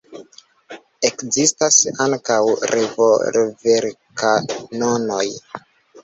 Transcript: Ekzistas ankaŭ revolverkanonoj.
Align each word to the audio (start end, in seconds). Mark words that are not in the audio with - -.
Ekzistas 1.07 1.75
ankaŭ 2.05 2.37
revolverkanonoj. 2.71 5.27